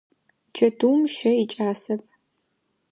[0.55, 2.01] Чэтыум щэ икӏасэп.